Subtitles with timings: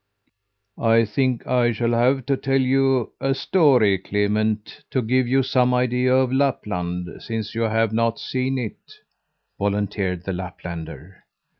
[0.81, 5.75] "I think I shall have to tell you a story, Clement, to give you some
[5.75, 8.79] idea of Lapland, since you have not seen it,"
[9.59, 11.23] volunteered the Laplander.